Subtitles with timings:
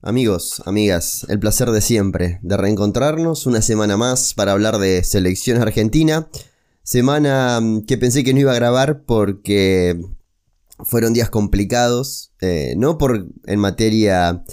[0.00, 5.60] Amigos, amigas, el placer de siempre, de reencontrarnos una semana más para hablar de selección
[5.60, 6.28] argentina.
[6.84, 10.00] Semana mm, que pensé que no iba a grabar porque
[10.84, 14.44] fueron días complicados, eh, no por en materia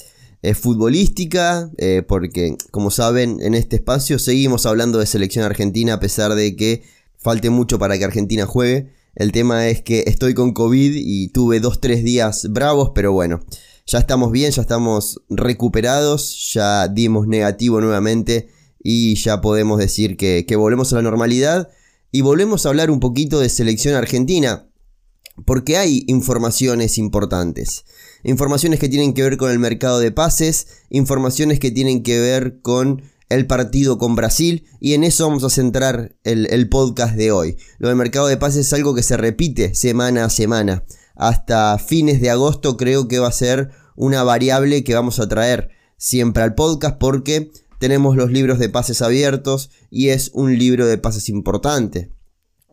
[0.42, 6.00] eh, futbolística, eh, porque como saben en este espacio seguimos hablando de selección argentina a
[6.00, 6.82] pesar de que
[7.20, 8.90] falte mucho para que Argentina juegue.
[9.14, 13.42] El tema es que estoy con COVID y tuve dos, tres días bravos, pero bueno
[13.86, 18.50] ya estamos bien, ya estamos recuperados, ya dimos negativo nuevamente
[18.82, 21.70] y ya podemos decir que, volvemos a la normalidad
[22.12, 24.68] y volvemos a hablar un poquito de selección argentina.
[25.46, 27.84] Porque hay informaciones importantes.
[28.24, 32.62] Informaciones que tienen que ver con el mercado de pases, informaciones que tienen que ver
[32.62, 37.34] con el partido con Brasil y en eso vamos a centrar el, el, podcast de
[37.34, 37.58] hoy.
[37.80, 42.22] Lo del mercado de pases es algo que se repite semana a semana hasta fines
[42.22, 46.56] de agosto creo que va a ser una variable que vamos a traer siempre al
[46.56, 52.12] podcast porque tenemos los libros de pases abiertos y es un libro de pases importante.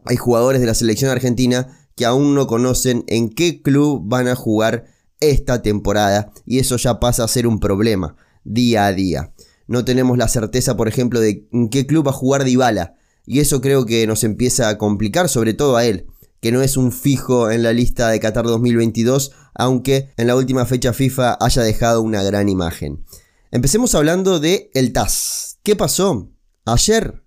[0.05, 4.35] Hay jugadores de la selección argentina que aún no conocen en qué club van a
[4.35, 4.87] jugar
[5.21, 9.33] esta temporada y eso ya pasa a ser un problema día a día.
[9.69, 13.39] No tenemos la certeza, por ejemplo, de en qué club va a jugar Dybala y
[13.39, 16.07] eso creo que nos empieza a complicar, sobre todo a él
[16.43, 20.67] que no es un fijo en la lista de Qatar 2022, aunque en la última
[20.67, 23.05] fecha FIFA haya dejado una gran imagen.
[23.53, 25.61] Empecemos hablando de el TAS.
[25.63, 26.33] ¿Qué pasó?
[26.65, 27.25] Ayer,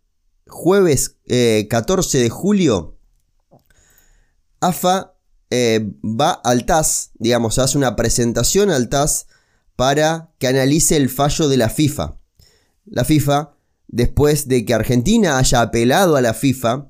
[0.48, 1.18] jueves
[1.70, 3.00] 14 eh, de julio,
[4.60, 5.16] AFA
[5.50, 9.28] eh, va al TAS, digamos, hace una presentación al TAS
[9.78, 12.20] para que analice el fallo de la FIFA.
[12.84, 13.56] La FIFA,
[13.88, 16.90] después de que Argentina haya apelado a la FIFA,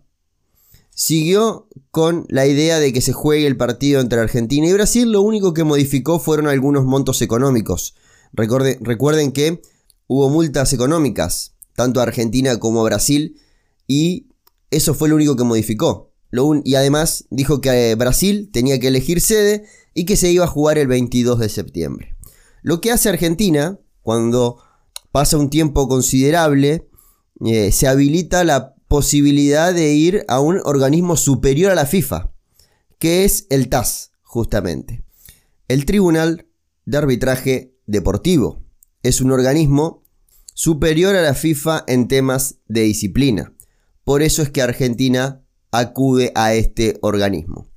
[0.96, 5.12] siguió con la idea de que se juegue el partido entre Argentina y Brasil.
[5.12, 7.94] Lo único que modificó fueron algunos montos económicos.
[8.34, 9.62] recuerden que
[10.08, 13.40] hubo multas económicas, tanto a Argentina como a Brasil,
[13.88, 14.28] y
[14.72, 16.12] eso fue lo único que modificó.
[16.64, 20.50] y además dijo que eh, Brasil tenía que elegir sede y que se iba a
[20.50, 22.16] jugar el 22 de septiembre.
[22.62, 24.58] Lo que hace Argentina, cuando
[25.12, 26.90] pasa un tiempo considerable,
[27.46, 32.32] eh, se habilita la posibilidad de ir a un organismo superior a la FIFA,
[32.98, 35.04] que es el TAS, justamente.
[35.68, 36.48] El Tribunal
[36.86, 38.64] de Arbitraje Deportivo
[39.04, 40.06] es un organismo
[40.54, 43.54] superior a la FIFA en temas de disciplina.
[44.06, 47.68] Por eso es que Argentina acude a este organismo.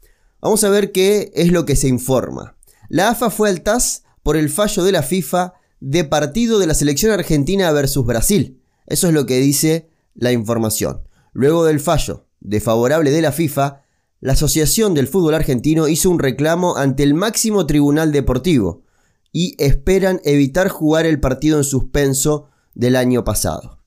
[0.41, 2.57] Vamos a ver qué es lo que se informa.
[2.89, 6.75] La AFA fue al TAS por el fallo de la FIFA de partido de la
[6.75, 8.63] selección argentina versus Brasil.
[8.87, 11.08] Eso es lo que dice la información.
[11.39, 13.85] Luego del fallo desfavorable de la FIFA,
[14.19, 18.83] la Asociación del Fútbol Argentino hizo un reclamo ante el máximo tribunal deportivo
[19.31, 23.79] y esperan evitar jugar el partido en suspenso del año pasado.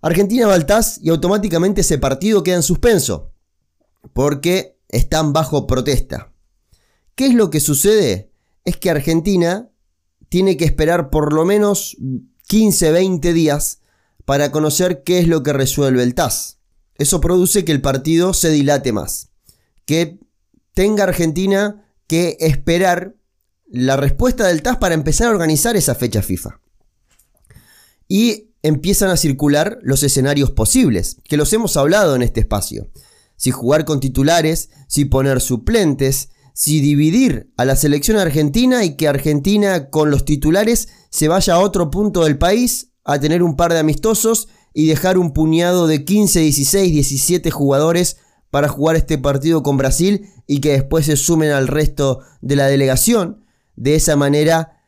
[0.00, 0.56] Argentina va
[1.02, 3.34] y automáticamente ese partido queda en suspenso
[4.14, 6.32] porque están bajo protesta.
[7.16, 8.32] ¿Qué es lo que sucede?
[8.64, 9.68] Es que Argentina
[10.30, 11.98] tiene que esperar por lo menos
[12.48, 13.82] 15-20 días
[14.26, 16.58] para conocer qué es lo que resuelve el TAS.
[16.96, 19.30] Eso produce que el partido se dilate más,
[19.86, 20.18] que
[20.74, 23.16] tenga Argentina que esperar
[23.66, 26.60] la respuesta del TAS para empezar a organizar esa fecha FIFA.
[28.08, 32.90] Y empiezan a circular los escenarios posibles, que los hemos hablado en este espacio.
[33.36, 39.08] Si jugar con titulares, si poner suplentes, si dividir a la selección argentina y que
[39.08, 43.72] Argentina con los titulares se vaya a otro punto del país a tener un par
[43.72, 48.18] de amistosos y dejar un puñado de 15, 16, 17 jugadores
[48.50, 52.66] para jugar este partido con Brasil y que después se sumen al resto de la
[52.66, 53.44] delegación.
[53.76, 54.82] De esa manera,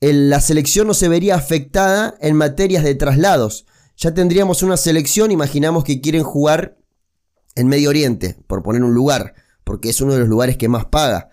[0.00, 3.66] la selección no se vería afectada en materias de traslados.
[3.96, 6.76] Ya tendríamos una selección, imaginamos que quieren jugar
[7.54, 9.34] en Medio Oriente, por poner un lugar,
[9.64, 11.30] porque es uno de los lugares que más paga.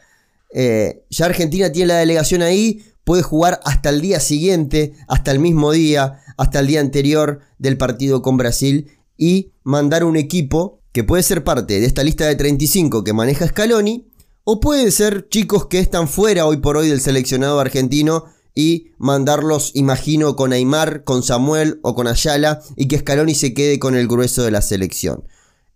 [0.54, 5.40] Eh, ya Argentina tiene la delegación ahí, puede jugar hasta el día siguiente, hasta el
[5.40, 11.04] mismo día, hasta el día anterior del partido con Brasil y mandar un equipo que
[11.04, 14.12] puede ser parte de esta lista de 35 que maneja Scaloni
[14.44, 19.72] o pueden ser chicos que están fuera hoy por hoy del seleccionado argentino y mandarlos,
[19.74, 24.08] imagino, con Aymar, con Samuel o con Ayala y que Scaloni se quede con el
[24.08, 25.24] grueso de la selección.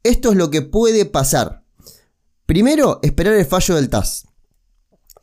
[0.04, 1.64] Esto es lo que puede pasar.
[2.46, 4.28] Primero, esperar el fallo del TAS.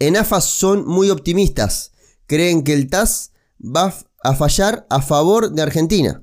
[0.00, 1.92] En AFA son muy optimistas
[2.30, 3.92] creen que el TAS va
[4.22, 6.22] a fallar a favor de Argentina.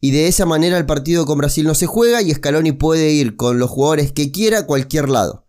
[0.00, 3.36] Y de esa manera el partido con Brasil no se juega y Scaloni puede ir
[3.36, 5.44] con los jugadores que quiera a cualquier lado.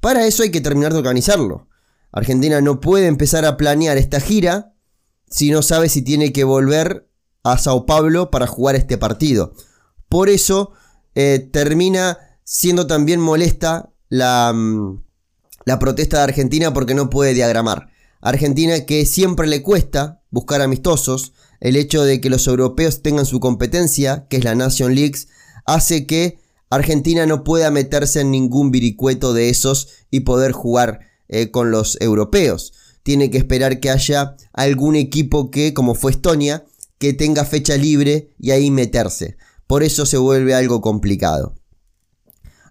[0.00, 1.68] Para eso hay que terminar de organizarlo.
[2.12, 4.74] Argentina no puede empezar a planear esta gira
[5.26, 7.08] si no sabe si tiene que volver
[7.44, 9.54] a Sao Paulo para jugar este partido.
[10.10, 10.72] Por eso
[11.14, 14.96] eh, termina siendo también molesta mm,
[15.64, 17.93] la protesta de Argentina porque no puede diagramar.
[18.24, 23.38] Argentina que siempre le cuesta buscar amistosos, el hecho de que los europeos tengan su
[23.38, 25.18] competencia, que es la Nation League,
[25.66, 26.38] hace que
[26.70, 32.00] Argentina no pueda meterse en ningún viricueto de esos y poder jugar eh, con los
[32.00, 32.72] europeos.
[33.02, 36.64] Tiene que esperar que haya algún equipo que, como fue Estonia,
[36.96, 39.36] que tenga fecha libre y ahí meterse.
[39.66, 41.56] Por eso se vuelve algo complicado.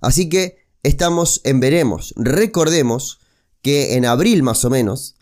[0.01, 2.15] Así que estamos en veremos.
[2.17, 3.19] Recordemos
[3.61, 5.15] que en abril más o menos,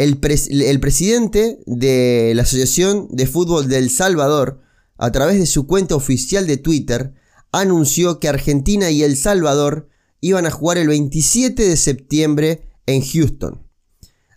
[0.00, 0.18] el,
[0.62, 4.62] el, presidente de la Asociación de Fútbol del Salvador,
[4.96, 7.12] a través de su cuenta oficial de Twitter,
[7.52, 9.90] anunció que Argentina y El Salvador
[10.22, 13.62] iban a jugar el 27 de septiembre en Houston.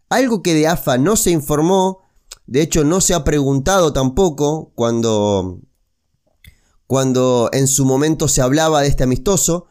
[0.09, 2.01] Algo que de AFA no se informó,
[2.45, 5.61] de hecho no se ha preguntado tampoco cuando,
[6.87, 9.67] cuando en su momento se hablaba de este amistoso.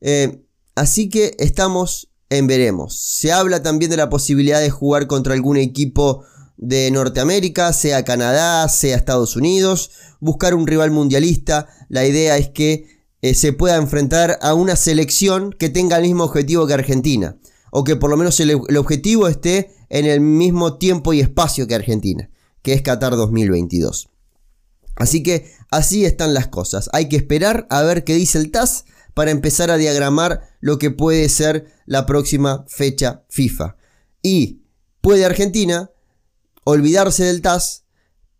[0.00, 0.44] Eh,
[0.74, 2.96] así que estamos en veremos.
[2.98, 6.24] Se habla también de la posibilidad de jugar contra algún equipo
[6.56, 9.90] de Norteamérica, sea Canadá, sea Estados Unidos,
[10.20, 11.68] buscar un rival mundialista.
[11.88, 16.24] La idea es que eh, se pueda enfrentar a una selección que tenga el mismo
[16.24, 17.36] objetivo que Argentina,
[17.70, 21.66] o que por lo menos el, el objetivo esté en el mismo tiempo y espacio
[21.66, 22.30] que Argentina,
[22.62, 24.08] que es Qatar 2022.
[24.96, 26.88] Así que así están las cosas.
[26.92, 30.90] Hay que esperar a ver qué dice el TAS para empezar a diagramar lo que
[30.90, 33.78] puede ser la próxima fecha FIFA.
[34.20, 34.60] Y
[35.00, 35.90] puede Argentina
[36.64, 37.86] olvidarse del TAS,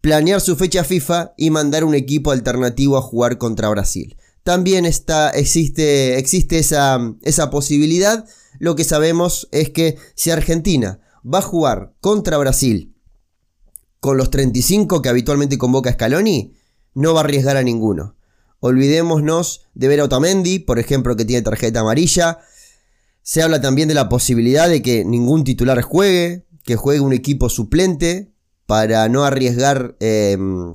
[0.02, 4.18] planear su fecha FIFA y mandar un equipo alternativo a jugar contra Brasil.
[4.42, 8.26] También está, existe, existe esa, esa posibilidad.
[8.58, 12.94] Lo que sabemos es que si Argentina va a jugar contra Brasil
[13.98, 16.52] con los 35 que habitualmente convoca Scaloni,
[16.92, 18.15] no va a arriesgar a ninguno.
[18.60, 22.38] Olvidémonos de ver a Otamendi, por ejemplo, que tiene tarjeta amarilla.
[23.22, 27.48] Se habla también de la posibilidad de que ningún titular juegue, que juegue un equipo
[27.48, 28.32] suplente
[28.66, 30.74] para no arriesgar em,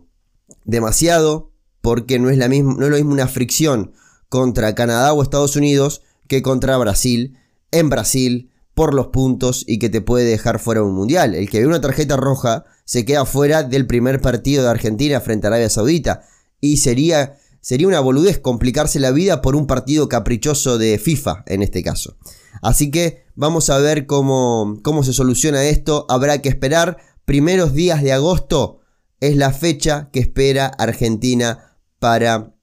[0.66, 1.52] demasiado,
[1.82, 3.94] porque no es, la misma, no es lo mismo una fricción
[4.30, 7.38] contra Canadá o Estados Unidos que contra Brasil,
[7.72, 11.36] en Brasil, por los puntos y que te puede dejar fuera un mundial.
[11.36, 15.48] El que ve una tarjeta roja se queda fuera del primer partido de Argentina frente
[15.48, 16.24] a Arabia Saudita.
[16.62, 21.62] Y sería, sería una boludez complicarse la vida por un partido caprichoso de FIFA en
[21.62, 22.18] este caso.
[22.62, 26.06] Así que vamos a ver cómo, cómo se soluciona esto.
[26.10, 26.98] Habrá que esperar.
[27.26, 28.80] Primeros días de agosto
[29.20, 32.56] es la fecha que espera Argentina para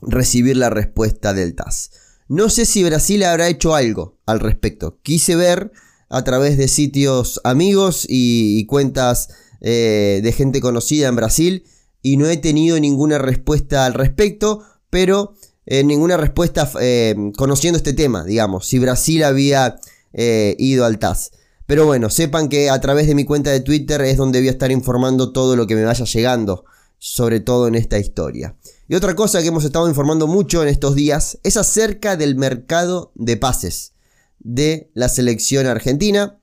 [0.00, 1.90] recibir la respuesta del TAS.
[2.28, 5.00] No sé si Brasil habrá hecho algo al respecto.
[5.02, 5.72] Quise ver
[6.08, 9.28] a través de sitios amigos y, cuentas
[9.60, 11.64] eh, de gente conocida en Brasil
[12.08, 15.34] y no he tenido ninguna respuesta al respecto, pero
[15.66, 19.78] eh, ninguna respuesta eh, conociendo este tema, digamos, si Brasil había
[20.14, 21.32] eh, ido al TAS.
[21.66, 24.52] Pero bueno, sepan que a través de mi cuenta de Twitter es donde voy a
[24.52, 26.64] estar informando todo lo que me vaya llegando,
[26.98, 28.56] sobre todo en esta historia.
[28.88, 33.12] Y otra cosa que hemos estado informando mucho en estos días es acerca del mercado
[33.16, 33.92] de pases
[34.38, 36.40] de la selección argentina.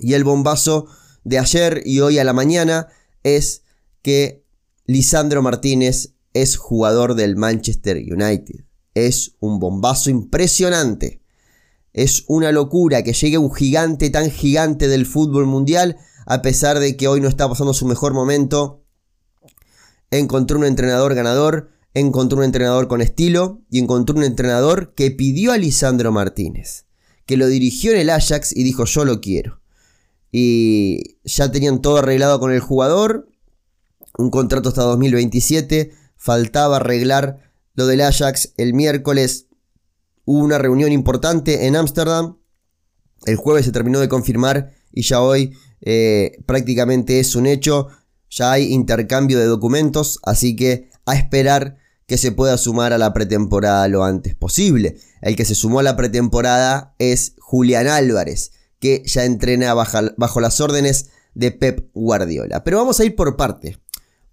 [0.00, 0.86] Y el bombazo
[1.24, 2.88] de ayer y hoy a la mañana
[3.22, 3.64] es
[4.00, 4.47] que
[4.88, 8.64] Lisandro Martínez es jugador del Manchester United.
[8.94, 11.20] Es un bombazo impresionante.
[11.92, 16.96] Es una locura que llegue un gigante tan gigante del fútbol mundial, a pesar de
[16.96, 18.82] que hoy no está pasando su mejor momento.
[20.10, 25.52] Encontró un entrenador ganador, encontró un entrenador con estilo y encontró un entrenador que pidió
[25.52, 26.86] a Lisandro Martínez,
[27.26, 29.60] que lo dirigió en el Ajax y dijo yo lo quiero.
[30.32, 33.27] Y ya tenían todo arreglado con el jugador,
[34.18, 38.52] un contrato hasta 2027, faltaba arreglar lo del Ajax.
[38.56, 39.46] El miércoles
[40.24, 42.38] hubo una reunión importante en Ámsterdam.
[43.24, 47.88] El jueves se terminó de confirmar y ya hoy eh, prácticamente es un hecho.
[48.28, 53.12] Ya hay intercambio de documentos, así que a esperar que se pueda sumar a la
[53.12, 54.96] pretemporada lo antes posible.
[55.22, 60.40] El que se sumó a la pretemporada es Julián Álvarez, que ya entrena bajo, bajo
[60.40, 62.64] las órdenes de Pep Guardiola.
[62.64, 63.78] Pero vamos a ir por parte.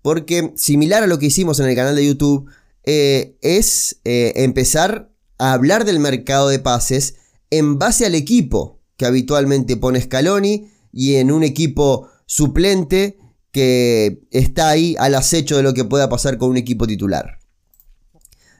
[0.05, 2.47] Porque similar a lo que hicimos en el canal de YouTube,
[2.83, 7.15] eh, es eh, empezar a hablar del mercado de pases
[7.49, 13.17] en base al equipo que habitualmente pone Scaloni y en un equipo suplente
[13.49, 17.39] que está ahí al acecho de lo que pueda pasar con un equipo titular.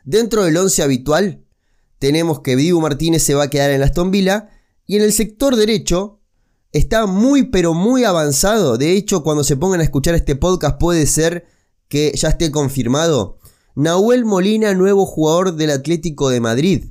[0.03, 1.45] Dentro del 11 habitual
[1.99, 4.49] tenemos que Dibu Martínez se va a quedar en Aston Villa
[4.87, 6.21] y en el sector derecho
[6.75, 8.77] está muy pero muy avanzado.
[8.77, 11.45] De hecho, cuando se pongan a escuchar este podcast puede ser
[11.87, 13.37] que ya esté confirmado.
[13.75, 16.85] Nahuel Molina, nuevo jugador del Atlético de Madrid.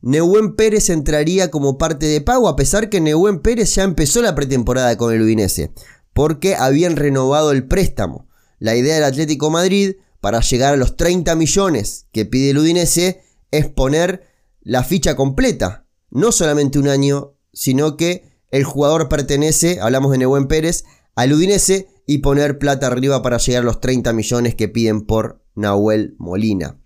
[0.00, 4.34] Neuwen Pérez entraría como parte de pago, a pesar que Neuwen Pérez ya empezó la
[4.34, 5.72] pretemporada con el Udinese,
[6.14, 8.28] porque habían renovado el préstamo.
[8.58, 13.22] La idea del Atlético Madrid, para llegar a los 30 millones que pide el Udinese,
[13.50, 14.26] es poner
[14.62, 15.86] la ficha completa.
[16.10, 21.88] No solamente un año, sino que el jugador pertenece, hablamos de Neuwen Pérez, al Udinese
[22.06, 26.78] y poner plata arriba para llegar a los 30 millones que piden por Nahuel Molina.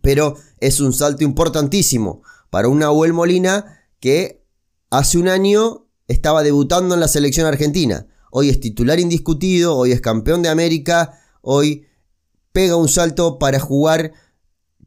[0.00, 4.42] Pero es un salto importantísimo para un Nahuel Molina que
[4.90, 8.06] hace un año estaba debutando en la selección argentina.
[8.30, 11.86] Hoy es titular indiscutido, hoy es campeón de América, hoy
[12.52, 14.12] pega un salto para jugar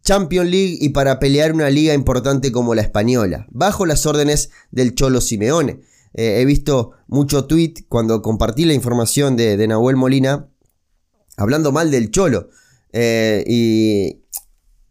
[0.03, 4.95] Champions League y para pelear una liga importante como la española, bajo las órdenes del
[4.95, 5.90] Cholo Simeone.
[6.13, 10.49] Eh, he visto mucho tweet cuando compartí la información de, de Nahuel Molina
[11.37, 12.49] hablando mal del Cholo.
[12.91, 14.21] Eh, y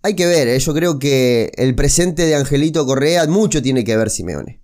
[0.03, 3.97] hay que ver, eh, yo creo que el presente de Angelito Correa mucho tiene que
[3.97, 4.61] ver Simeone.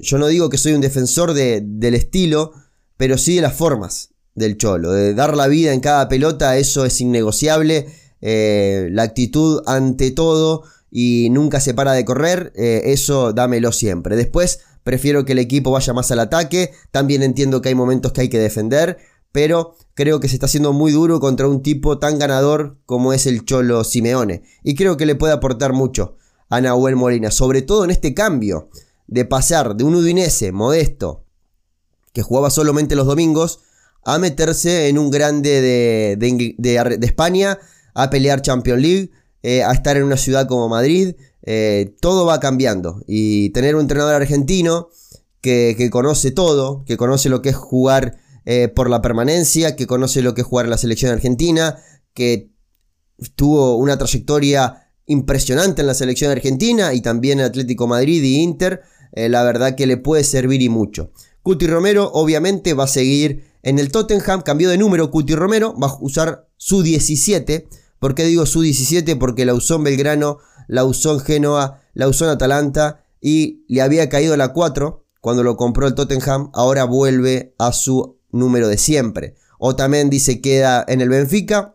[0.00, 2.52] yo no digo que soy un defensor del estilo,
[2.96, 4.92] pero sí de las formas del Cholo.
[4.92, 7.86] De dar la vida en cada pelota, eso es innegociable.
[8.20, 14.16] la actitud ante todo y nunca se para de correr, eso dámelo siempre.
[14.16, 18.22] Después prefiero que el equipo vaya más al ataque, también entiendo que hay momentos que
[18.22, 18.98] hay que defender,
[19.32, 23.26] pero creo que se está haciendo muy duro contra un tipo tan ganador como es
[23.26, 26.16] el Cholo Simeone, y creo que le puede aportar mucho
[26.48, 28.70] a Nahuel Molina, sobre todo en este cambio
[29.06, 31.24] de pasar de un Udinese modesto,
[32.12, 33.60] que jugaba solamente los domingos,
[34.04, 37.58] a meterse en un grande de, España,
[37.94, 39.10] a pelear Champions League,
[39.42, 43.02] eh, a estar en una ciudad como Madrid, eh, todo va cambiando.
[43.06, 44.88] Y tener un entrenador argentino
[45.40, 50.22] que, conoce todo, que conoce lo que es jugar eh, por la permanencia, que conoce
[50.22, 51.78] lo que es jugar en la selección argentina,
[52.14, 52.50] que
[53.36, 58.82] tuvo una trayectoria impresionante en la selección argentina y también en Atlético Madrid y Inter,
[59.12, 61.10] la verdad que le puede servir y mucho.
[61.42, 65.88] Cuti Romero obviamente va a seguir en el Tottenham, cambió de número Cuti Romero, va
[65.88, 67.68] a usar su 17.
[67.98, 69.16] ¿Por qué digo su 17?
[69.16, 70.38] Porque la usó en Belgrano
[70.68, 75.42] la usó en Genoa, la usó en Atalanta y le había caído la 4 cuando
[75.42, 79.34] lo compró el Tottenham, ahora vuelve a su número de siempre.
[79.58, 81.74] Otamendi se queda en el Benfica,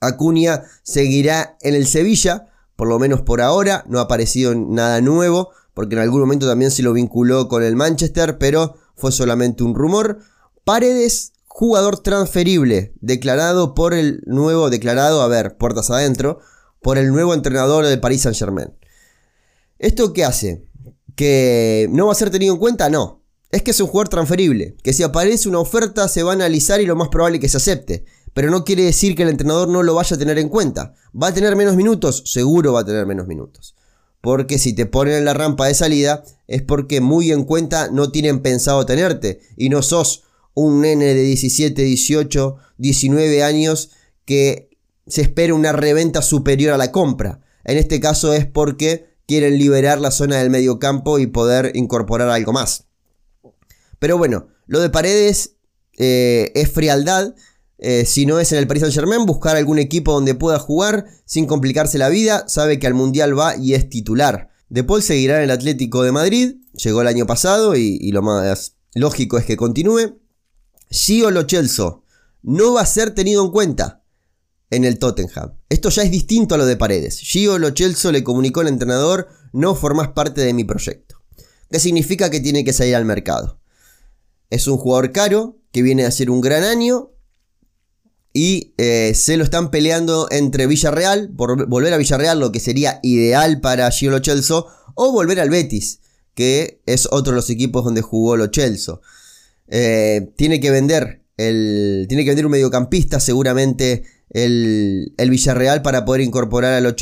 [0.00, 5.50] Acuña seguirá en el Sevilla, por lo menos por ahora, no ha aparecido nada nuevo,
[5.74, 9.74] porque en algún momento también se lo vinculó con el Manchester, pero fue solamente un
[9.74, 10.18] rumor.
[10.64, 16.38] Paredes, jugador transferible, declarado por el nuevo, declarado, a ver, puertas adentro,
[16.82, 18.74] por el nuevo entrenador del Paris Saint Germain.
[19.78, 20.66] ¿Esto qué hace?
[21.14, 22.90] ¿Que no va a ser tenido en cuenta?
[22.90, 23.22] No.
[23.50, 26.82] Es que es un jugador transferible, que si aparece una oferta se va a analizar
[26.82, 28.04] y lo más probable es que se acepte.
[28.34, 30.92] Pero no quiere decir que el entrenador no lo vaya a tener en cuenta.
[31.10, 32.22] ¿Va a tener menos minutos?
[32.26, 33.74] Seguro va a tener menos minutos.
[34.20, 38.12] Porque si te ponen en la rampa de salida es porque muy en cuenta no
[38.12, 39.40] tienen pensado tenerte.
[39.56, 40.25] Y no sos
[40.56, 43.90] un nene de 17, 18, 19 años
[44.24, 44.70] que
[45.06, 47.40] se espera una reventa superior a la compra.
[47.64, 52.30] En este caso es porque quieren liberar la zona del medio campo y poder incorporar
[52.30, 52.86] algo más.
[53.98, 55.56] Pero bueno, lo de Paredes
[55.98, 57.34] eh, es frialdad.
[57.78, 61.06] Eh, si no es en el Paris Saint Germain, buscar algún equipo donde pueda jugar
[61.26, 62.44] sin complicarse la vida.
[62.48, 64.48] Sabe que al Mundial va y es titular.
[64.68, 66.54] De Paul seguirá en el Atlético de Madrid.
[66.72, 70.18] Llegó el año pasado y, lo más lógico es que continúe.
[70.90, 71.46] Gio Lo
[72.42, 74.02] no va a ser tenido en cuenta
[74.70, 75.54] en el Tottenham.
[75.68, 77.18] Esto ya es distinto a lo de Paredes.
[77.18, 81.16] Gio Lo le comunicó al entrenador, no formas parte de mi proyecto.
[81.70, 83.60] ¿Qué significa que tiene que salir al mercado?
[84.50, 87.10] Es un jugador caro, que viene a hacer un gran año,
[88.32, 93.00] y eh, se lo están peleando entre Villarreal, por volver a Villarreal, lo que sería
[93.02, 94.20] ideal para Gio Lo
[94.94, 96.00] o volver al Betis,
[96.34, 98.50] que es otro de los equipos donde jugó Lo
[99.68, 106.22] eh, tiene que vender el, tiene que vender un mediocampista seguramente el, Villarreal para poder
[106.22, 106.94] incorporar a Lo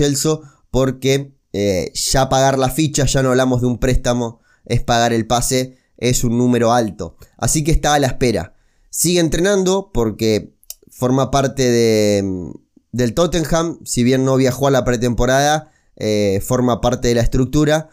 [0.71, 5.26] porque eh, ya pagar la ficha, ya no hablamos de un préstamo, es pagar el
[5.26, 7.16] pase, es un número alto.
[7.38, 8.54] Así que está a la espera.
[8.90, 10.54] Sigue entrenando porque
[10.90, 12.52] forma parte de,
[12.92, 17.88] del Tottenham, si bien no viajó a la pretemporada, eh, forma parte de la estructura,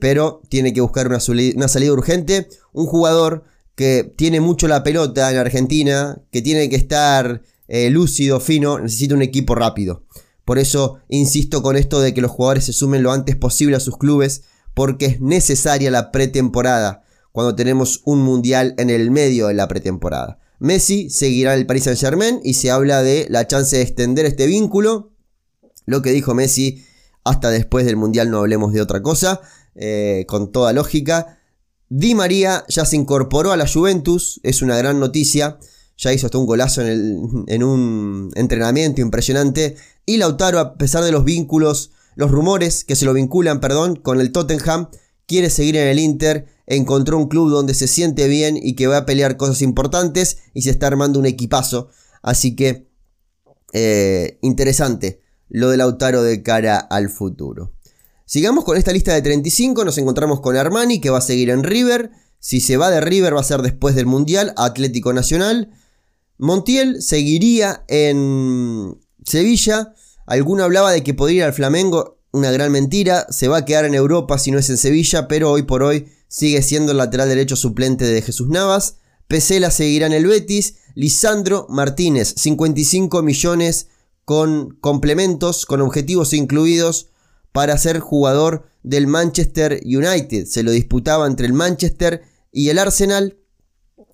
[0.00, 1.18] pero tiene que buscar una,
[1.56, 2.48] una salida urgente.
[2.72, 3.42] Un jugador
[3.76, 9.14] que tiene mucho la pelota en Argentina, que tiene que estar eh, lúcido, fino, necesita
[9.14, 10.02] un equipo rápido.
[10.44, 13.80] Por eso insisto con esto de que los jugadores se sumen lo antes posible a
[13.80, 14.42] sus clubes,
[14.74, 17.02] porque es necesaria la pretemporada.
[17.32, 20.38] cuando tenemos un mundial en el medio de la pretemporada.
[20.58, 24.24] Messi seguirá en el Paris Saint Germain y se habla de la chance de extender
[24.24, 25.12] este vínculo.
[25.84, 26.86] Lo que dijo Messi,
[27.24, 29.42] hasta después del mundial no hablemos de otra cosa,
[29.74, 31.38] eh, con toda lógica.
[31.88, 35.58] Di María ya se incorporó a la Juventus, es una gran noticia.
[35.98, 39.76] Ya hizo hasta un golazo en, en un entrenamiento impresionante.
[40.04, 44.20] Y Lautaro, a pesar de los vínculos, los rumores que se lo vinculan, perdón, con
[44.20, 44.88] el Tottenham,
[45.26, 48.98] quiere seguir en el Inter, encontró un club donde se siente bien y que va
[48.98, 51.88] a pelear cosas importantes y se está armando un equipazo.
[52.22, 52.88] Así que
[53.72, 57.75] eh, interesante lo de Lautaro de cara al futuro.
[58.28, 61.62] Sigamos con esta lista de 35, nos encontramos con Armani que va a seguir en
[61.62, 62.10] River.
[62.40, 65.70] Si se va de River va a ser después del Mundial, Atlético Nacional.
[66.36, 69.94] Montiel seguiría en Sevilla.
[70.26, 73.84] Alguno hablaba de que podría ir al Flamengo una gran mentira, se va a quedar
[73.84, 77.28] en Europa si no es en Sevilla, pero hoy por hoy sigue siendo el lateral
[77.28, 78.96] derecho suplente de Jesús Navas.
[79.28, 83.86] Pesela seguirá en el Betis, Lisandro Martínez, 55 millones
[84.24, 87.08] con complementos, con objetivos incluidos
[87.56, 90.44] para ser jugador del Manchester United.
[90.44, 92.20] Se lo disputaba entre el Manchester
[92.52, 93.38] y el Arsenal.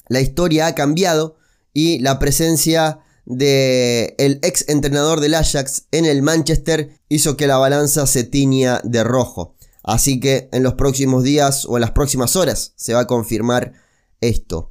[0.07, 1.39] La historia ha cambiado
[1.73, 7.57] y la presencia de el ex entrenador del Ajax en el Manchester hizo que la
[7.57, 9.57] balanza se tiña de rojo.
[9.83, 13.73] Así que en los próximos días o en las próximas horas se va a confirmar
[14.21, 14.71] esto.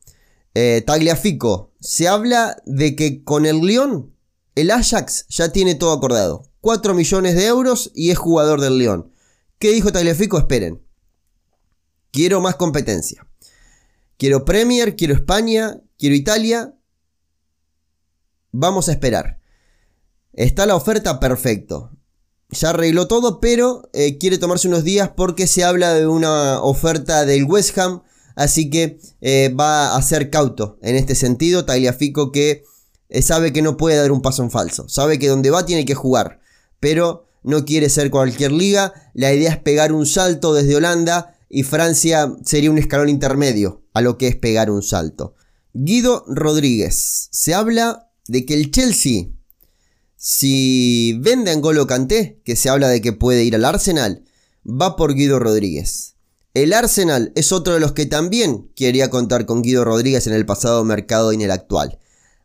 [0.53, 4.15] Eh, Tagliafico, se habla de que con el Lyon
[4.55, 6.43] el Ajax ya tiene todo acordado.
[6.61, 9.11] 4 millones de euros y es jugador del Lyon.
[9.59, 10.37] ¿Qué dijo Tagliafico?
[10.37, 10.85] Esperen.
[12.11, 13.27] Quiero más competencia.
[14.17, 16.75] Quiero Premier, quiero España, quiero Italia
[18.51, 19.39] Vamos a esperar.
[20.33, 21.91] Está la oferta perfecto.
[22.49, 27.25] Ya arregló todo, pero eh, quiere tomarse unos días porque se habla de una oferta
[27.25, 28.03] del West Ham.
[28.35, 31.63] Así que eh, va a ser cauto en este sentido.
[31.63, 32.63] Tagliafico que
[33.21, 34.87] sabe que no puede dar un paso en falso.
[34.87, 36.39] Sabe que donde va tiene que jugar.
[36.79, 38.93] Pero no quiere ser cualquier liga.
[39.13, 41.35] La idea es pegar un salto desde Holanda.
[41.49, 45.35] Y Francia sería un escalón intermedio a lo que es pegar un salto.
[45.73, 47.27] Guido Rodríguez.
[47.31, 49.27] Se habla de que el Chelsea,
[50.15, 54.23] si vende a Angolo que se habla de que puede ir al Arsenal,
[54.65, 56.15] va por Guido Rodríguez.
[56.53, 60.45] El Arsenal es otro de los que también quería contar con Guido Rodríguez en el
[60.45, 61.99] pasado mercado y en el actual.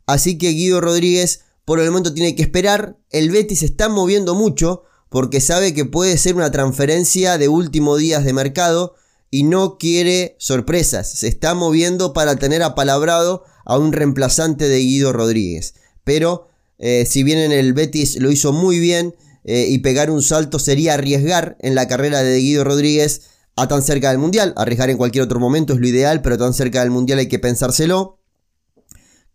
[0.06, 2.96] Así que Guido Rodríguez por el momento tiene que esperar.
[3.10, 8.24] El Betis está moviendo mucho porque sabe que puede ser una transferencia de últimos días
[8.24, 8.94] de mercado
[9.30, 11.10] y no quiere sorpresas.
[11.10, 15.74] Se está moviendo para tener apalabrado a un reemplazante de Guido Rodríguez.
[16.04, 19.14] Pero eh, si bien en el Betis lo hizo muy bien
[19.44, 23.22] eh, y pegar un salto sería arriesgar en la carrera de Guido Rodríguez
[23.56, 24.52] a tan cerca del Mundial.
[24.56, 27.38] Arriesgar en cualquier otro momento es lo ideal, pero tan cerca del Mundial hay que
[27.38, 28.18] pensárselo.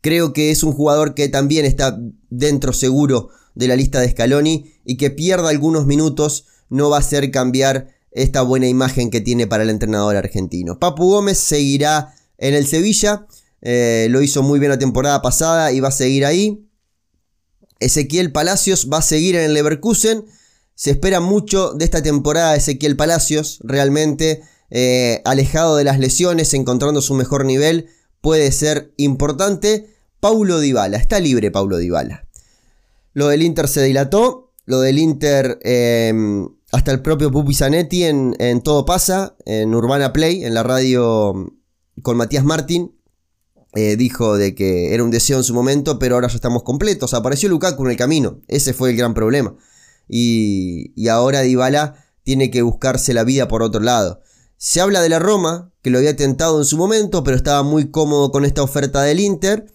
[0.01, 4.73] Creo que es un jugador que también está dentro seguro de la lista de Scaloni
[4.83, 9.47] y que pierda algunos minutos no va a hacer cambiar esta buena imagen que tiene
[9.47, 10.79] para el entrenador argentino.
[10.79, 13.27] Papu Gómez seguirá en el Sevilla
[13.61, 16.67] eh, lo hizo muy bien la temporada pasada y va a seguir ahí.
[17.79, 20.25] Ezequiel Palacios va a seguir en el Leverkusen.
[20.75, 27.01] Se espera mucho de esta temporada Ezequiel Palacios, realmente eh, alejado de las lesiones, encontrando
[27.01, 27.87] su mejor nivel,
[28.21, 29.89] puede ser importante.
[30.19, 32.27] Paulo Dybala, está libre Paulo Dybala.
[33.13, 38.35] Lo del Inter se dilató, lo del Inter em, hasta el propio Pupi Zanetti en,
[38.39, 41.51] en Todo Pasa, en Urbana Play, en la radio
[42.01, 42.95] con Matías Martín,
[43.73, 47.13] eh, dijo de que era un deseo en su momento, pero ahora ya estamos completos.
[47.13, 48.39] Apareció Lukaku en el camino.
[48.47, 49.55] Ese fue el gran problema.
[50.07, 54.21] Y, y ahora Dybala tiene que buscarse la vida por otro lado.
[54.63, 57.89] Se habla de la Roma, que lo había tentado en su momento, pero estaba muy
[57.89, 59.65] cómodo con esta oferta del Inter.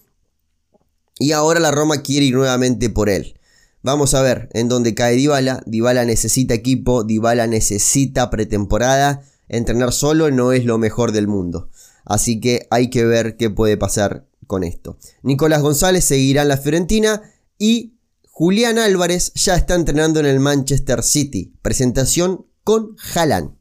[1.19, 3.37] Y ahora la Roma quiere ir nuevamente por él.
[3.83, 5.61] Vamos a ver en dónde cae Dybala.
[5.65, 9.23] Dybala necesita equipo, Dybala necesita pretemporada.
[9.49, 11.69] Entrenar solo no es lo mejor del mundo.
[12.05, 14.97] Así que hay que ver qué puede pasar con esto.
[15.21, 17.23] Nicolás González seguirá en la Fiorentina
[17.59, 17.97] y
[18.29, 21.57] Julián Álvarez ya está entrenando en el Manchester City.
[21.61, 23.56] Presentación con Haaland.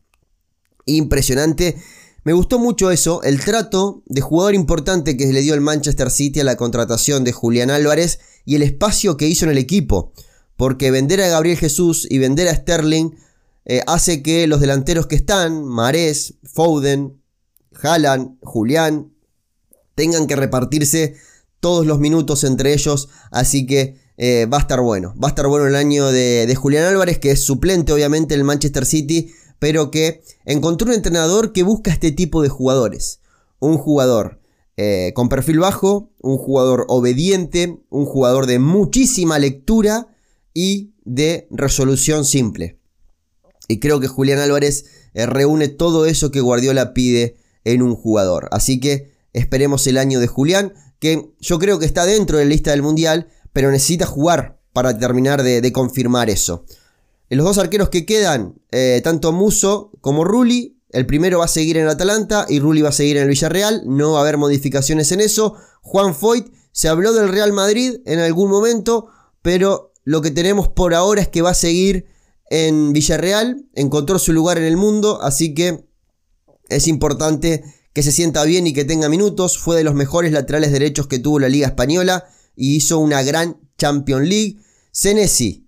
[0.87, 1.77] Impresionante.
[2.25, 6.40] Me gustó mucho eso, el trato de jugador importante que le dio el Manchester City
[6.40, 10.12] a la contratación de Julián Álvarez y el espacio que hizo en el equipo.
[10.57, 13.11] Porque vender a Gabriel Jesús y vender a Sterling
[13.64, 17.20] eh, hace que los delanteros que están, Marés, Foden,
[17.83, 19.12] Haaland, Julián,
[19.94, 21.14] tengan que repartirse
[21.61, 23.09] todos los minutos entre ellos.
[23.31, 25.14] Así que eh, va a estar bueno.
[25.22, 28.46] Va a estar bueno el año de, Julián Álvarez, que es suplente obviamente en el
[28.46, 33.21] Manchester City, pero que encontró un entrenador que busca este tipo de jugadores.
[33.59, 34.40] un jugador
[34.77, 40.09] eh, con perfil bajo, un jugador obediente, un jugador de muchísima lectura
[40.53, 42.79] y de resolución simple.
[43.69, 48.49] Y creo que Julián Álvarez eh, reúne todo eso que Guardiola pide en un jugador.
[48.53, 52.51] Así que esperemos el año de Julián, que yo creo que está dentro de la
[52.51, 56.66] lista del Mundial, pero necesita jugar para terminar de, confirmar eso.
[57.28, 61.76] Los dos arqueros que quedan, eh, tanto Muso como Rulli, el primero va a seguir
[61.76, 63.82] en Atalanta y Rulli va a seguir en el Villarreal.
[63.86, 65.54] No va a haber modificaciones en eso.
[65.82, 69.08] Juan Foyt se habló del Real Madrid en algún momento,
[69.42, 72.06] pero lo que tenemos por ahora es que va a seguir
[72.48, 73.66] en Villarreal.
[73.74, 75.84] Encontró su lugar en el mundo, así que
[76.68, 79.58] es importante que se sienta bien y que tenga minutos.
[79.58, 83.58] Fue de los mejores laterales derechos que tuvo la Liga Española y hizo una gran
[83.76, 84.56] Champions League.
[84.92, 85.65] Senesi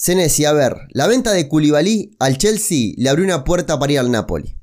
[0.00, 3.98] Senesi, a ver, la venta de Koulibaly al Chelsea le abrió una puerta para ir
[3.98, 4.56] al Napoli.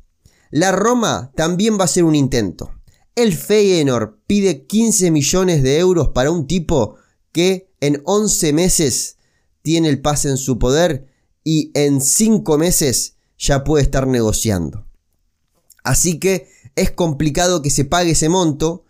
[0.50, 2.72] La Roma también va a ser un intento.
[3.16, 6.96] El Feyenoord pide 15 millones de euros para un tipo
[7.34, 9.18] que en 11 meses
[9.62, 11.10] tiene el pase en su poder
[11.44, 14.86] y en 5 meses ya puede estar negociando.
[15.84, 18.86] Así que es complicado que se pague ese monto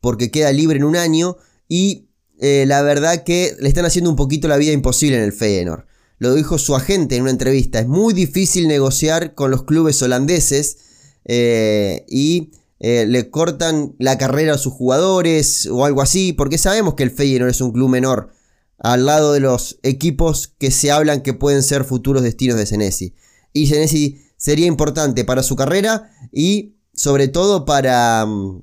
[0.00, 1.36] porque queda libre en un año
[1.68, 2.08] y
[2.38, 5.89] eh, la verdad que le están haciendo un poquito la vida imposible en el Feyenoord
[6.20, 10.76] lo dijo su agente en una entrevista, es muy difícil negociar con los clubes holandeses
[11.24, 16.94] eh, y eh, le cortan la carrera a sus jugadores o algo así, porque sabemos
[16.94, 18.32] que el Feyenoord es un club menor
[18.78, 23.14] al lado de los equipos que se hablan que pueden ser futuros destinos de Senesi.
[23.54, 28.62] Y Senesi sería importante para su carrera y sobre todo para mm,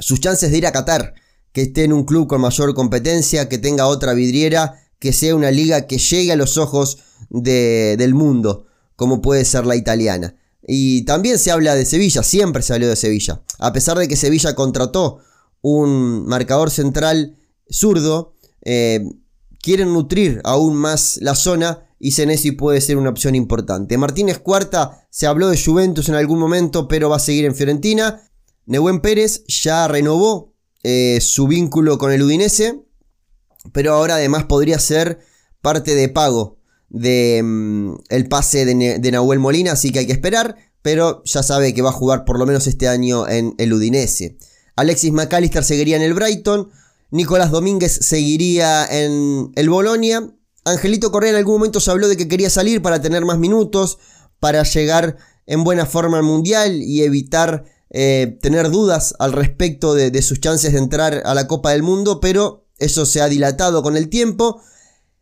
[0.00, 1.14] sus chances de ir a Qatar,
[1.52, 5.50] que esté en un club con mayor competencia, que tenga otra vidriera que sea una
[5.50, 10.36] liga que llegue a los ojos del mundo, como puede ser la italiana.
[10.64, 13.42] Y también se habla de Sevilla, siempre se habló de Sevilla.
[13.58, 15.18] A pesar de que Sevilla contrató
[15.60, 17.34] un marcador central
[17.68, 19.04] zurdo, eh,
[19.60, 23.98] quieren nutrir aún más la zona y Senesi puede ser una opción importante.
[23.98, 28.22] Martínez Cuarta se habló de Juventus en algún momento, pero va a seguir en Fiorentina.
[28.66, 32.84] Nehuen Pérez ya renovó eh, su vínculo con el Udinese
[33.72, 35.20] pero ahora además podría ser
[35.60, 36.58] parte de pago
[36.92, 41.72] del mm, el pase de, Nahuel Molina, así que hay que esperar, pero ya sabe
[41.72, 44.36] que va a jugar por lo menos este año en el Udinese.
[44.76, 46.70] Alexis McAllister seguiría en el Brighton,
[47.10, 52.28] Nicolás Domínguez seguiría en el Bolonia, Angelito Correa en algún momento se habló de que
[52.28, 53.98] quería salir para tener más minutos,
[54.38, 60.22] para llegar en buena forma al Mundial y evitar eh, tener dudas al respecto de
[60.22, 63.96] sus chances de entrar a la Copa del Mundo, pero eso se ha dilatado con
[63.96, 64.60] el tiempo.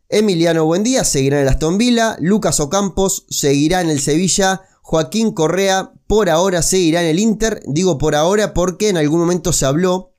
[0.09, 2.17] Emiliano Buendía seguirá en el Aston Villa.
[2.19, 4.61] Lucas Ocampos seguirá en el Sevilla.
[4.81, 7.63] Joaquín Correa por ahora seguirá en el Inter.
[7.65, 10.13] Digo por ahora porque en algún momento se habló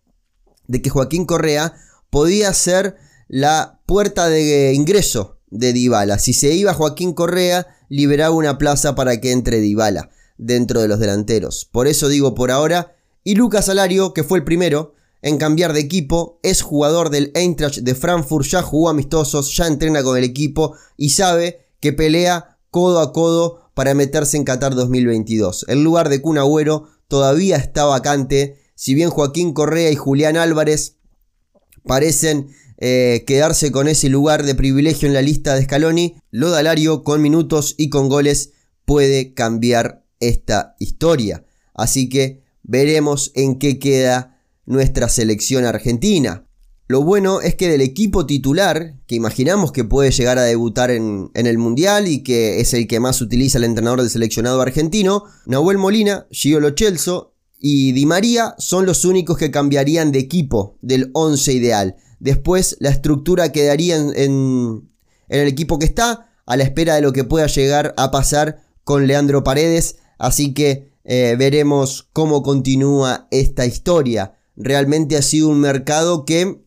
[0.67, 1.75] de que Joaquín Correa
[2.09, 2.97] podía ser
[3.29, 6.19] la puerta de ingreso de Dybala.
[6.19, 10.99] Si se iba Joaquín Correa, liberaba una plaza para que entre Dybala dentro de los
[10.99, 11.69] delanteros.
[11.71, 12.97] Por eso digo por ahora.
[13.25, 17.79] Y Lucas Alario, que fue el primero, en cambiar de equipo, es jugador del Eintracht
[17.79, 23.01] de Frankfurt, ya jugó amistosos, ya entrena con el equipo y sabe que pelea codo
[23.01, 25.67] a codo para meterse en Qatar 2022.
[25.69, 30.97] El lugar de Kun Agüero todavía está vacante, si bien Joaquín Correa y Julián Álvarez
[31.85, 37.23] parecen eh, quedarse con ese lugar de privilegio en la lista de Scaloni, Lodalario con
[37.23, 38.53] minutos y con goles
[38.85, 41.45] puede cambiar esta historia.
[41.75, 44.32] Así que veremos en qué queda
[44.73, 46.47] nuestra selección argentina.
[46.89, 51.31] Lo bueno es que del equipo titular, que imaginamos que puede llegar a debutar en,
[51.33, 55.79] el Mundial y que es el que más utiliza el entrenador del seleccionado argentino, Nahuel
[55.79, 56.75] Molina, Gio Lo
[57.59, 61.97] y Di María son los únicos que cambiarían de equipo del 11 ideal.
[62.19, 64.91] Después la estructura quedaría en,
[65.29, 69.07] el equipo que está, a la espera de lo que pueda llegar a pasar con
[69.07, 69.97] Leandro Paredes.
[70.19, 76.63] Así que eh, veremos cómo continúa esta historia realmente ha sido un mercado que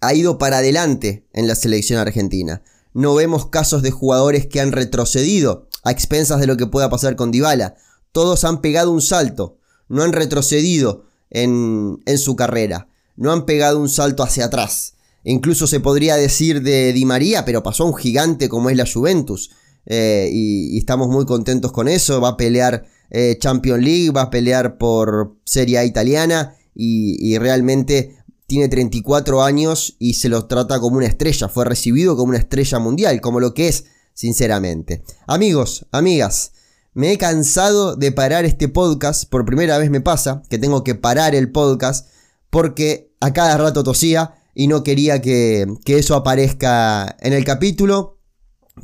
[0.00, 2.62] ha ido para adelante en la selección argentina.
[2.92, 7.16] No vemos casos de jugadores que han retrocedido a expensas de lo que pueda pasar
[7.16, 7.76] con Dybala.
[8.10, 13.88] Todos han pegado un salto, no han retrocedido en, su carrera, no han pegado un
[13.88, 14.94] salto hacia atrás.
[15.24, 18.86] Incluso se podría decir de Di María, pero pasó a un gigante como es la
[18.92, 19.50] Juventus.
[19.86, 22.20] Eh, y, estamos muy contentos con eso.
[22.20, 28.18] Va a pelear eh, Champions League, va a pelear por Serie A italiana y, realmente
[28.46, 32.78] tiene 34 años y se lo trata como una estrella, fue recibido como una estrella
[32.78, 35.02] mundial, como lo que es, sinceramente.
[35.26, 36.52] Amigos, amigas,
[36.92, 39.24] me he cansado de parar este podcast.
[39.24, 42.08] Por primera vez me pasa que tengo que parar el podcast
[42.50, 48.18] porque a cada rato tosía y no quería que, que eso aparezca en el capítulo.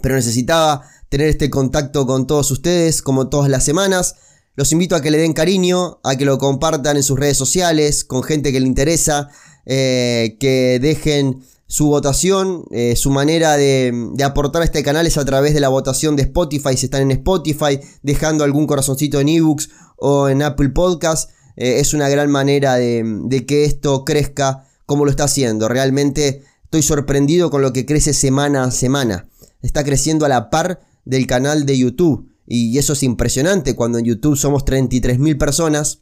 [0.01, 4.17] Pero necesitaba tener este contacto con todos ustedes como todas las semanas.
[4.59, 8.03] Los invito a que le den cariño, a que lo compartan en sus redes sociales,
[8.03, 9.29] con gente que le interesa,
[9.67, 15.25] eh, que dejen su votación, eh, su manera de, aportar a este canal es a
[15.25, 19.71] través de la votación de Spotify, si están en Spotify, dejando algún corazoncito en ebooks
[19.97, 21.31] o en Apple Podcast.
[21.55, 25.69] Eh, es una gran manera de, de que esto crezca como lo está haciendo.
[25.69, 29.29] Realmente estoy sorprendido con lo que crece semana a semana.
[29.63, 32.29] Está creciendo a la par del canal de YouTube.
[32.51, 36.01] Y eso es impresionante cuando en YouTube somos 33.000 personas.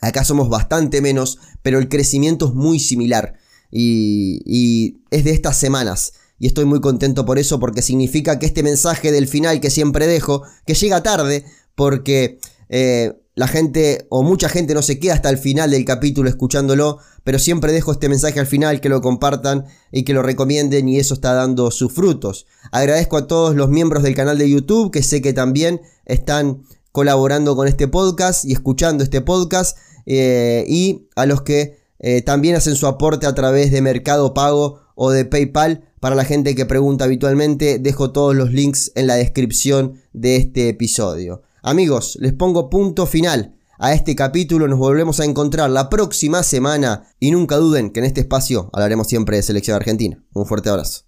[0.00, 3.34] Acá somos bastante menos, pero el crecimiento es muy similar.
[3.70, 6.14] Y, es de estas semanas.
[6.38, 10.06] Y estoy muy contento por eso porque significa que este mensaje del final que siempre
[10.06, 12.38] dejo, que llega tarde, porque
[12.70, 16.98] eh, la gente o mucha gente no se queda hasta el final del capítulo escuchándolo,
[17.22, 20.98] pero siempre dejo este mensaje al final, que lo compartan y que lo recomienden y
[20.98, 22.46] eso está dando sus frutos.
[22.72, 27.54] Agradezco a todos los miembros del canal de YouTube que sé que también están colaborando
[27.56, 32.74] con este podcast y escuchando este podcast eh, y a los que eh, también hacen
[32.74, 35.84] su aporte a través de Mercado Pago o de PayPal.
[36.00, 40.70] Para la gente que pregunta habitualmente, dejo todos los links en la descripción de este
[40.70, 41.42] episodio.
[41.68, 44.68] Amigos, les pongo punto final a este capítulo.
[44.68, 49.08] Nos volvemos a encontrar la próxima semana y nunca duden que en este espacio hablaremos
[49.08, 50.24] siempre de selección argentina.
[50.32, 51.02] Un fuerte abrazo.